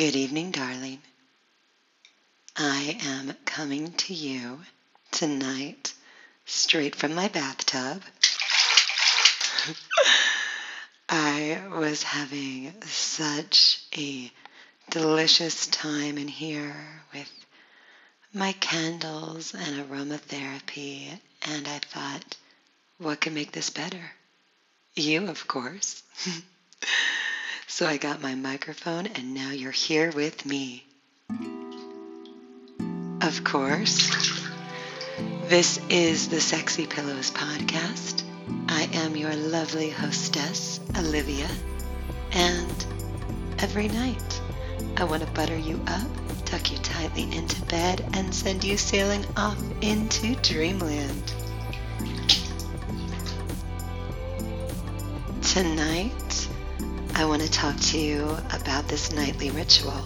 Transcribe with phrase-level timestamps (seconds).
[0.00, 1.02] Good evening, darling.
[2.56, 4.60] I am coming to you
[5.10, 5.92] tonight
[6.46, 8.02] straight from my bathtub.
[11.10, 14.32] I was having such a
[14.88, 17.30] delicious time in here with
[18.32, 22.38] my candles and aromatherapy, and I thought,
[22.96, 24.12] what can make this better?
[24.94, 26.02] You, of course.
[27.70, 30.84] so I got my microphone, and now you're here with me.
[33.22, 34.10] Of course,
[35.48, 38.24] this is the Sexy Pillows Podcast.
[38.68, 41.48] I am your lovely hostess, Olivia,
[42.32, 42.86] and
[43.60, 44.40] every night
[44.96, 46.08] I want to butter you up
[46.50, 51.32] tuck you tightly into bed, and send you sailing off into dreamland.
[55.42, 56.48] Tonight,
[57.20, 60.02] I want to talk to you about this nightly ritual.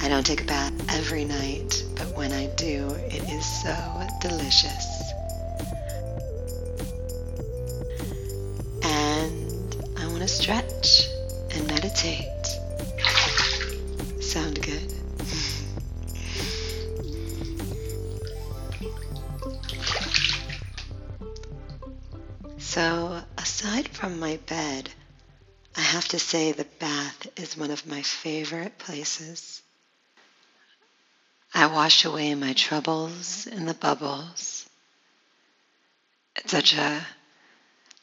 [0.00, 5.12] I don't take a bath every night, but when I do, it is so delicious.
[8.82, 11.06] And I want to stretch
[11.54, 12.46] and meditate.
[14.20, 14.92] Sound good?
[22.58, 24.69] So, aside from my bed,
[25.76, 29.62] I have to say the bath is one of my favorite places.
[31.54, 34.68] I wash away my troubles in the bubbles.
[36.36, 37.06] It's such a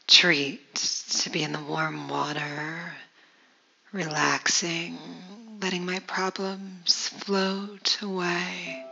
[0.07, 0.75] treat
[1.21, 2.93] to be in the warm water,
[3.91, 4.97] relaxing,
[5.61, 8.86] letting my problems float away.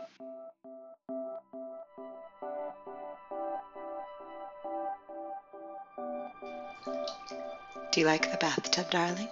[7.96, 9.30] Do you like the bathtub, darling?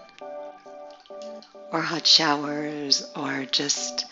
[1.71, 4.07] Or hot showers, or just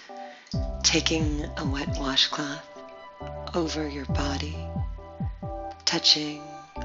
[0.83, 2.63] taking a wet washcloth
[3.55, 4.55] over your body,
[5.87, 6.43] touching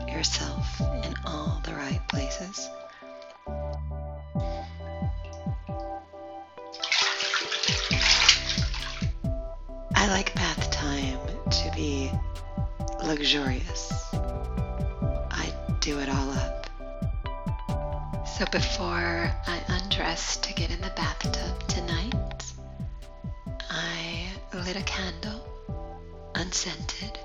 [0.08, 2.70] yourself in all the right places?
[9.94, 12.10] I like bath time to be
[13.04, 13.92] luxurious.
[14.14, 16.57] I do it all up.
[18.38, 22.44] So before I undress to get in the bathtub tonight,
[23.68, 25.44] I lit a candle,
[26.36, 27.18] unscented,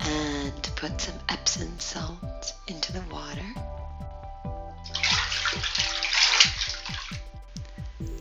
[0.00, 3.46] and put some Epsom salt into the water.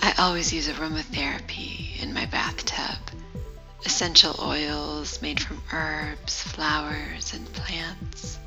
[0.02, 3.00] I always use aromatherapy in my bathtub.
[3.86, 8.38] Essential oils made from herbs, flowers, and plants.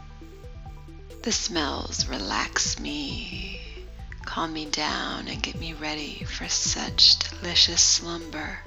[1.24, 3.58] The smells relax me,
[4.26, 8.58] calm me down, and get me ready for such delicious slumber.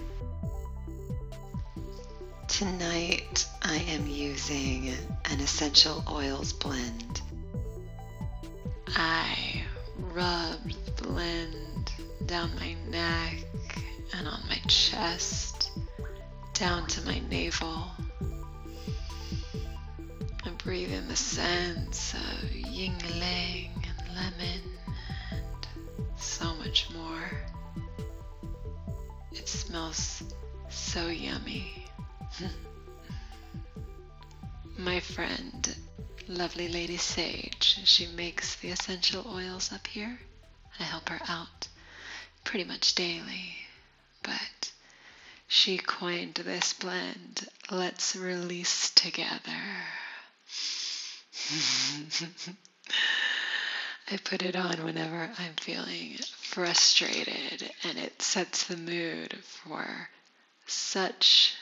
[2.48, 4.88] Tonight I am using
[5.26, 7.22] an essential oils blend.
[8.88, 9.62] I
[10.00, 10.60] rub
[10.96, 11.92] the blend
[12.26, 13.46] down my neck
[14.18, 15.70] and on my chest,
[16.56, 17.92] down to my navel
[20.68, 24.62] breathe in the scents of ylang and lemon
[25.32, 25.68] and
[26.18, 27.24] so much more.
[29.32, 30.24] It smells
[30.68, 31.86] so yummy.
[34.78, 35.74] My friend,
[36.28, 40.20] lovely Lady Sage, she makes the essential oils up here.
[40.82, 41.70] I help her out
[42.44, 43.56] pretty much daily,
[44.22, 44.74] but
[45.48, 49.64] she coined this blend, Let's Release Together.
[54.12, 60.10] I put it on whenever I'm feeling frustrated, and it sets the mood for
[60.66, 61.54] such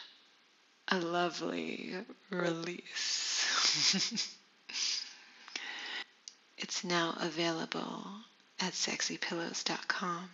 [0.87, 1.95] a lovely
[2.31, 3.45] release.
[6.57, 8.07] it's now available
[8.59, 10.29] at sexypillows.com.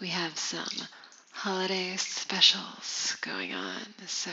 [0.00, 0.86] We have some
[1.30, 4.32] holiday specials going on, so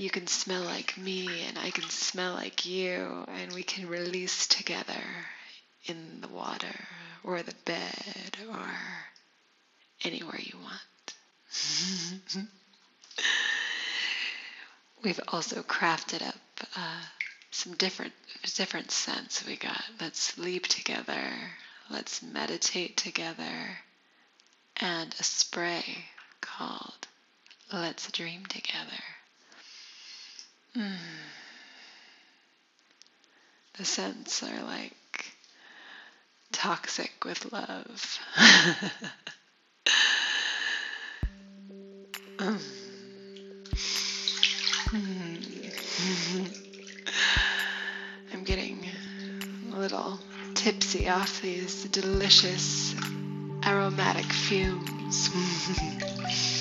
[0.00, 4.46] you can smell like me and I can smell like you, and we can release
[4.46, 5.02] together
[5.84, 6.74] in the water
[7.22, 8.66] or the bed or
[10.02, 10.80] anywhere you want.
[15.02, 16.40] We've also crafted up
[16.74, 17.02] uh,
[17.50, 18.14] some different
[18.54, 19.44] different scents.
[19.46, 21.30] We got let's sleep together,
[21.90, 23.76] let's meditate together,
[24.76, 26.06] and a spray
[26.40, 27.06] called
[27.70, 29.19] Let's Dream Together.
[30.76, 30.92] Mm.
[33.76, 34.96] The scents are like
[36.52, 38.18] toxic with love.
[42.38, 42.56] Hmm.
[48.32, 48.86] I'm getting
[49.72, 50.18] a little
[50.54, 52.94] tipsy off these delicious
[53.64, 55.30] aromatic fumes.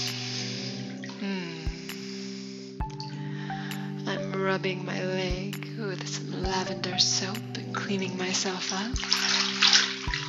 [4.50, 8.96] rubbing my leg with some lavender soap and cleaning myself up.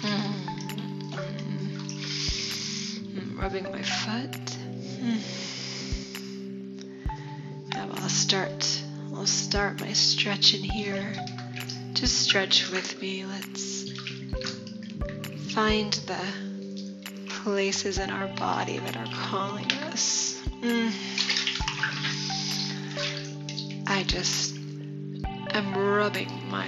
[0.02, 0.34] Mm.
[3.40, 4.58] Rubbing my foot.
[7.72, 8.82] Now I'll start.
[9.14, 11.14] I'll start my stretch in here.
[11.94, 13.24] Just stretch with me.
[13.24, 13.90] Let's
[15.54, 16.20] find the
[17.26, 20.38] places in our body that are calling us.
[20.60, 21.39] Mm.
[24.00, 24.56] I just
[25.50, 26.66] am rubbing my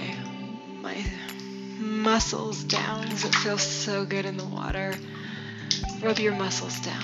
[0.83, 1.03] my
[1.79, 4.93] muscles down because it feels so good in the water.
[6.03, 7.03] Rub your muscles down.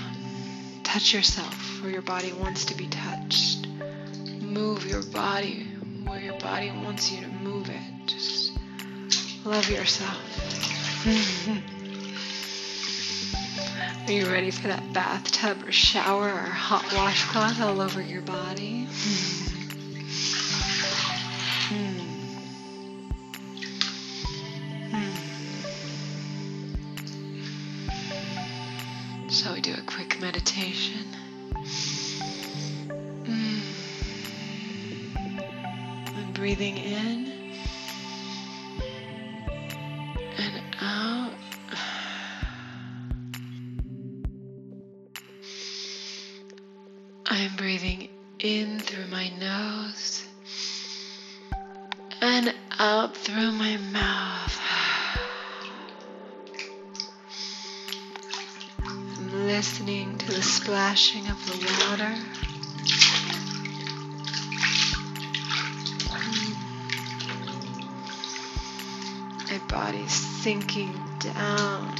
[0.82, 3.66] Touch yourself where your body wants to be touched.
[4.42, 5.66] Move your body
[6.04, 8.06] where your body wants you to move it.
[8.06, 8.52] Just
[9.46, 10.20] love yourself.
[14.06, 18.86] Are you ready for that bathtub or shower or hot washcloth all over your body?
[21.68, 21.98] Hmm.
[29.28, 31.04] Shall we do a quick meditation?
[33.24, 33.60] Mm.
[36.16, 37.38] And breathing in
[59.58, 61.56] listening to the splashing of the
[61.90, 62.14] water.
[66.06, 66.55] Mm.
[69.50, 71.93] My body's sinking down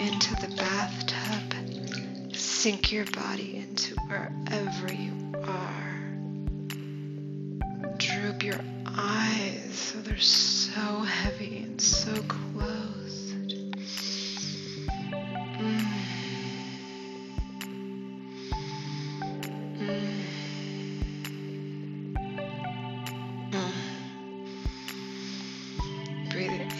[0.00, 2.34] into the bathtub.
[2.34, 5.12] Sink your body into wherever you
[5.44, 6.10] are.
[7.98, 12.77] Droop your eyes so they're so heavy and so closed.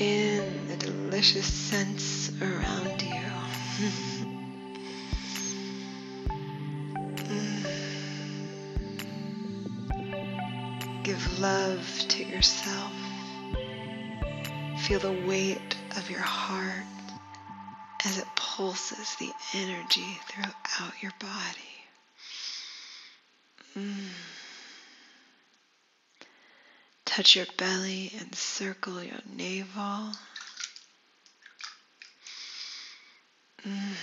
[0.01, 3.09] In the delicious scents around you.
[11.03, 12.93] Give love to yourself.
[14.81, 16.85] Feel the weight of your heart
[18.05, 21.75] as it pulses the energy throughout your body.
[23.77, 24.11] Mm.
[27.19, 30.13] Touch your belly and circle your navel.
[33.67, 33.95] Mm.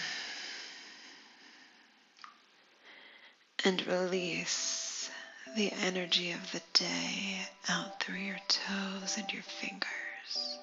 [3.64, 5.10] And release
[5.56, 7.40] the energy of the day
[7.70, 10.60] out through your toes and your fingers.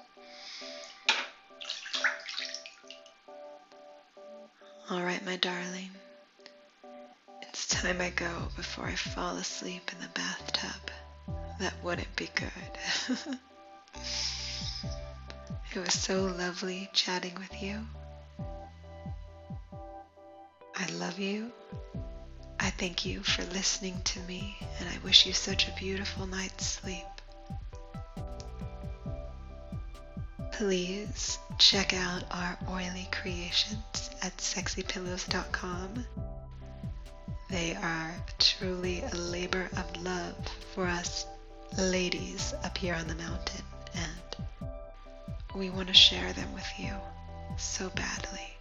[4.90, 5.88] All right, my darling.
[7.48, 10.90] It's time I go before I fall asleep in the bathtub.
[11.62, 12.50] That wouldn't be good.
[15.72, 17.86] it was so lovely chatting with you.
[20.76, 21.52] I love you.
[22.58, 26.66] I thank you for listening to me, and I wish you such a beautiful night's
[26.66, 27.06] sleep.
[30.50, 36.06] Please check out our oily creations at sexypillows.com.
[37.48, 40.34] They are truly a labor of love
[40.74, 41.26] for us
[41.78, 43.64] ladies up here on the mountain,
[43.94, 44.70] and
[45.54, 46.92] we want to share them with you
[47.56, 48.56] so badly.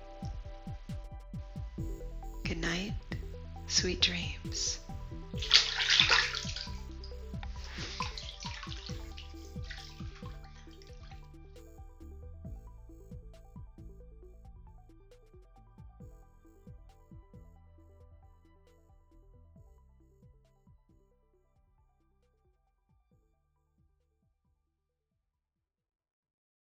[2.44, 2.94] Good night,
[3.68, 4.80] sweet dreams.